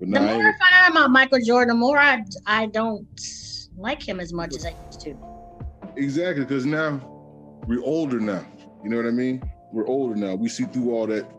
But 0.00 0.10
The 0.10 0.20
more 0.20 0.48
I 0.48 0.52
find 0.58 0.74
out 0.74 0.90
about 0.90 1.10
Michael 1.10 1.40
Jordan, 1.44 1.68
the 1.68 1.74
more 1.74 1.98
I 1.98 2.24
I 2.46 2.66
don't 2.66 3.06
like 3.76 4.02
him 4.02 4.18
as 4.18 4.32
much 4.32 4.56
as 4.56 4.64
I 4.64 4.74
used 4.86 5.00
to. 5.02 5.16
exactly 5.96 6.44
because 6.44 6.64
now 6.64 7.00
we're 7.66 7.84
older 7.84 8.18
now. 8.18 8.44
You 8.82 8.88
know 8.88 8.96
what 8.96 9.06
I 9.06 9.10
mean? 9.10 9.42
We're 9.72 9.86
older 9.86 10.16
now. 10.16 10.34
We 10.34 10.48
see 10.48 10.64
through 10.64 10.90
all 10.92 11.06
that. 11.08 11.30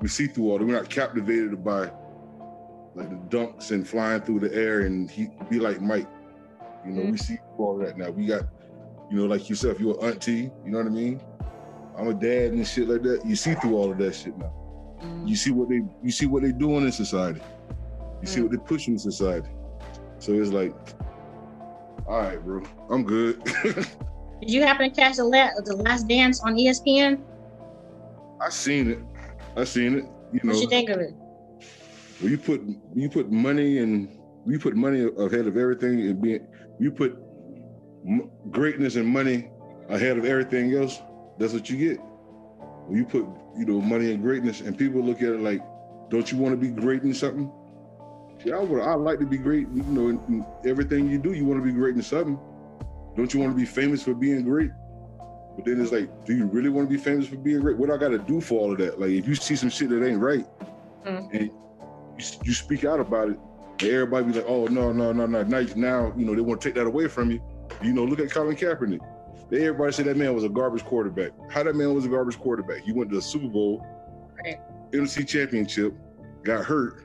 We 0.00 0.06
see 0.06 0.28
through 0.28 0.50
all 0.50 0.58
that. 0.58 0.64
We're 0.64 0.80
not 0.80 0.88
captivated 0.88 1.64
by 1.64 1.90
like 2.94 3.10
the 3.10 3.36
dunks 3.36 3.72
and 3.72 3.86
flying 3.86 4.20
through 4.20 4.40
the 4.40 4.54
air 4.54 4.82
and 4.82 5.10
he 5.10 5.28
be 5.50 5.58
like 5.58 5.80
Mike. 5.80 6.08
You 6.86 6.92
know, 6.92 7.02
we 7.02 7.08
mm-hmm. 7.08 7.16
see 7.16 7.36
through 7.36 7.64
all 7.64 7.78
that 7.78 7.98
now. 7.98 8.10
We 8.10 8.26
got, 8.26 8.44
you 9.10 9.16
know, 9.16 9.26
like 9.26 9.48
yourself, 9.48 9.80
you're 9.80 9.98
an 9.98 10.12
auntie, 10.12 10.50
you 10.64 10.70
know 10.70 10.78
what 10.78 10.86
I 10.86 10.90
mean? 10.90 11.20
I'm 11.96 12.08
a 12.08 12.14
dad 12.14 12.52
and 12.52 12.66
shit 12.66 12.88
like 12.88 13.02
that. 13.02 13.26
You 13.26 13.34
see 13.34 13.54
through 13.54 13.76
all 13.76 13.90
of 13.90 13.98
that 13.98 14.14
shit 14.14 14.38
now. 14.38 14.52
You 15.24 15.36
see 15.36 15.50
what 15.50 15.68
they 15.68 15.82
you 16.02 16.10
see 16.10 16.26
what 16.26 16.42
they 16.42 16.52
doing 16.52 16.84
in 16.84 16.92
society. 16.92 17.40
You 18.22 18.26
see 18.28 18.40
Mm. 18.40 18.44
what 18.44 18.52
they 18.52 18.58
pushing 18.58 18.94
in 18.94 18.98
society. 18.98 19.48
So 20.18 20.32
it's 20.32 20.50
like, 20.50 20.74
all 22.06 22.20
right, 22.20 22.42
bro, 22.42 22.62
I'm 22.90 23.04
good. 23.04 23.42
Did 24.40 24.50
you 24.50 24.62
happen 24.62 24.90
to 24.90 24.94
catch 25.00 25.16
the, 25.16 25.24
la- 25.24 25.50
the 25.64 25.76
last 25.76 26.08
dance 26.08 26.40
on 26.42 26.54
ESPN? 26.56 27.20
I 28.40 28.48
seen 28.50 28.90
it. 28.90 28.98
I 29.56 29.64
seen 29.64 29.96
it. 29.98 30.04
You 30.32 30.40
know, 30.44 30.52
What 30.54 30.62
you 30.62 30.68
think 30.68 30.90
of 30.90 31.00
it? 31.00 31.14
when 32.20 32.30
you 32.32 32.38
put 32.38 32.60
you 32.94 33.08
put 33.08 33.30
money 33.30 33.78
and 33.78 34.08
you 34.46 34.58
put 34.58 34.74
money 34.76 35.02
ahead 35.18 35.46
of 35.46 35.56
everything 35.56 36.00
and 36.00 36.20
being 36.20 36.46
you 36.80 36.90
put 36.90 37.16
m- 38.06 38.30
greatness 38.50 38.96
and 38.96 39.06
money 39.06 39.50
ahead 39.88 40.18
of 40.18 40.24
everything 40.24 40.74
else. 40.74 41.00
That's 41.38 41.52
what 41.52 41.68
you 41.70 41.76
get. 41.76 42.00
When 42.88 42.96
you 42.98 43.04
put 43.04 43.26
you 43.56 43.66
know 43.66 43.80
money 43.80 44.12
and 44.12 44.22
greatness, 44.22 44.60
and 44.62 44.76
people 44.76 45.02
look 45.02 45.18
at 45.18 45.28
it 45.28 45.40
like, 45.40 45.62
don't 46.10 46.30
you 46.32 46.38
want 46.38 46.52
to 46.52 46.56
be 46.56 46.68
great 46.68 47.02
in 47.02 47.12
something? 47.14 47.52
Yeah, 48.44 48.56
I 48.56 48.60
would. 48.60 48.82
I 48.82 48.94
like 48.94 49.18
to 49.18 49.26
be 49.26 49.36
great. 49.36 49.68
You 49.74 49.82
know, 49.82 50.08
in, 50.08 50.20
in 50.28 50.46
everything 50.64 51.10
you 51.10 51.18
do, 51.18 51.32
you 51.32 51.44
want 51.44 51.60
to 51.60 51.64
be 51.64 51.72
great 51.72 51.96
in 51.96 52.02
something. 52.02 52.38
Don't 53.16 53.32
you 53.34 53.40
want 53.40 53.52
to 53.52 53.56
be 53.56 53.66
famous 53.66 54.02
for 54.02 54.14
being 54.14 54.42
great? 54.44 54.70
But 55.56 55.64
then 55.64 55.80
it's 55.80 55.90
like, 55.90 56.08
do 56.24 56.36
you 56.36 56.46
really 56.46 56.68
want 56.68 56.88
to 56.88 56.96
be 56.96 57.02
famous 57.02 57.26
for 57.26 57.36
being 57.36 57.60
great? 57.60 57.76
What 57.76 57.90
I 57.90 57.96
got 57.96 58.08
to 58.10 58.18
do 58.18 58.40
for 58.40 58.60
all 58.60 58.72
of 58.72 58.78
that? 58.78 59.00
Like, 59.00 59.10
if 59.10 59.26
you 59.26 59.34
see 59.34 59.56
some 59.56 59.70
shit 59.70 59.90
that 59.90 60.06
ain't 60.06 60.20
right, 60.20 60.46
Mm. 61.04 61.28
and 61.32 61.42
you, 61.42 62.24
you 62.44 62.52
speak 62.52 62.84
out 62.84 63.00
about 63.00 63.30
it, 63.30 63.38
and 63.80 63.90
everybody 63.90 64.26
be 64.26 64.32
like, 64.32 64.44
oh 64.48 64.66
no, 64.66 64.92
no, 64.92 65.12
no, 65.12 65.26
no. 65.26 65.42
Now, 65.42 65.64
now 65.76 66.12
you 66.16 66.24
know 66.24 66.34
they 66.34 66.40
want 66.40 66.60
to 66.60 66.68
take 66.68 66.74
that 66.74 66.86
away 66.86 67.08
from 67.08 67.30
you. 67.30 67.40
You 67.82 67.92
know, 67.92 68.04
look 68.04 68.20
at 68.20 68.30
Colin 68.30 68.56
Kaepernick. 68.56 69.00
They, 69.50 69.66
everybody 69.66 69.92
said 69.92 70.06
that 70.06 70.16
man 70.16 70.34
was 70.34 70.44
a 70.44 70.48
garbage 70.48 70.84
quarterback. 70.84 71.32
How 71.50 71.62
that 71.62 71.74
man 71.74 71.94
was 71.94 72.04
a 72.04 72.08
garbage 72.08 72.38
quarterback? 72.38 72.82
He 72.82 72.92
went 72.92 73.10
to 73.10 73.16
the 73.16 73.22
Super 73.22 73.48
Bowl, 73.48 73.84
Right. 74.44 74.60
NFC 74.92 75.26
Championship, 75.26 75.94
got 76.44 76.64
hurt, 76.64 77.04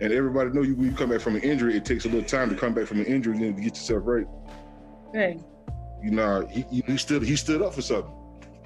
and 0.00 0.12
everybody 0.12 0.50
know 0.50 0.62
you 0.62 0.74
when 0.74 0.86
you 0.86 0.92
come 0.92 1.10
back 1.10 1.20
from 1.20 1.36
an 1.36 1.42
injury, 1.42 1.76
it 1.76 1.84
takes 1.84 2.04
a 2.04 2.08
little 2.08 2.28
time 2.28 2.50
to 2.50 2.56
come 2.56 2.74
back 2.74 2.86
from 2.86 3.00
an 3.00 3.06
injury 3.06 3.36
and 3.46 3.56
to 3.56 3.62
get 3.62 3.74
yourself 3.74 4.02
right. 4.04 4.26
Good. 5.12 5.42
You 6.02 6.10
know, 6.10 6.46
he, 6.50 6.64
he, 6.70 6.82
he 6.86 6.96
stood 6.96 7.22
he 7.22 7.36
stood 7.36 7.62
up 7.62 7.74
for 7.74 7.82
something. 7.82 8.12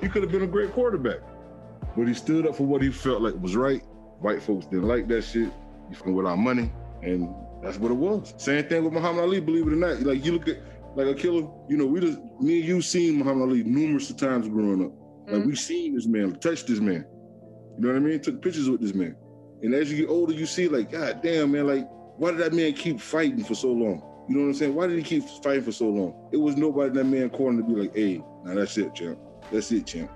He 0.00 0.08
could 0.08 0.22
have 0.22 0.32
been 0.32 0.42
a 0.42 0.46
great 0.46 0.72
quarterback, 0.72 1.18
but 1.96 2.08
he 2.08 2.14
stood 2.14 2.46
up 2.46 2.56
for 2.56 2.64
what 2.64 2.80
he 2.82 2.90
felt 2.90 3.22
like 3.22 3.34
was 3.40 3.54
right. 3.54 3.82
White 4.20 4.42
folks 4.42 4.66
didn't 4.66 4.88
like 4.88 5.08
that 5.08 5.22
shit. 5.22 5.50
You 5.88 5.94
fucking 5.94 6.14
with 6.14 6.26
our 6.26 6.36
money, 6.36 6.72
and 7.02 7.32
that's 7.62 7.78
what 7.78 7.90
it 7.90 7.94
was. 7.94 8.34
Same 8.38 8.64
thing 8.66 8.84
with 8.84 8.92
Muhammad 8.92 9.24
Ali. 9.24 9.40
Believe 9.40 9.66
it 9.66 9.72
or 9.72 9.76
not, 9.76 10.00
like 10.00 10.24
you 10.24 10.32
look 10.32 10.48
at 10.48 10.58
like 10.94 11.06
a 11.06 11.14
killer. 11.14 11.48
You 11.68 11.76
know, 11.76 11.86
we 11.86 12.00
just 12.00 12.18
me 12.40 12.60
and 12.60 12.68
you 12.68 12.82
seen 12.82 13.18
Muhammad 13.18 13.48
Ali 13.48 13.62
numerous 13.64 14.10
of 14.10 14.16
times 14.16 14.48
growing 14.48 14.84
up. 14.84 14.92
Like 15.28 15.42
Mhm. 15.42 15.46
we 15.46 15.54
seen 15.56 15.94
this 15.94 16.06
man, 16.06 16.32
touched 16.40 16.66
this 16.66 16.80
man. 16.80 17.04
You 17.76 17.86
know 17.86 17.88
what 17.88 17.96
I 17.96 18.00
mean? 18.00 18.20
Took 18.20 18.42
pictures 18.42 18.68
with 18.68 18.80
this 18.80 18.94
man. 18.94 19.14
And 19.62 19.74
as 19.74 19.90
you 19.90 19.98
get 19.98 20.08
older, 20.08 20.32
you 20.32 20.46
see 20.46 20.68
like, 20.68 20.90
God 20.90 21.20
damn, 21.22 21.52
man, 21.52 21.66
like 21.66 21.88
why 22.18 22.30
did 22.32 22.40
that 22.40 22.52
man 22.52 22.72
keep 22.74 23.00
fighting 23.00 23.44
for 23.44 23.54
so 23.54 23.68
long? 23.68 24.02
You 24.28 24.36
know 24.36 24.42
what 24.42 24.48
I'm 24.48 24.54
saying? 24.54 24.74
Why 24.74 24.86
did 24.86 24.98
he 24.98 25.02
keep 25.02 25.24
fighting 25.42 25.62
for 25.62 25.72
so 25.72 25.88
long? 25.88 26.28
It 26.32 26.36
was 26.36 26.56
nobody 26.56 26.88
in 26.90 26.94
that 26.96 27.04
man 27.04 27.30
corner 27.30 27.62
to 27.62 27.66
be 27.66 27.80
like, 27.80 27.94
hey, 27.96 28.22
now 28.44 28.54
that's 28.54 28.76
it, 28.78 28.94
champ. 28.94 29.18
That's 29.50 29.72
it, 29.72 29.86
champ. 29.86 30.10